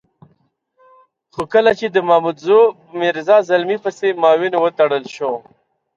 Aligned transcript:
خو 1.33 1.41
کله 1.53 1.71
چې 1.79 1.87
د 1.89 1.97
مامدزو 2.09 2.61
په 2.83 2.91
میرزا 2.99 3.37
زلمي 3.49 3.77
پسې 3.83 4.07
معاون 4.21 4.53
وتړل 4.59 5.05
شو. 5.15 5.31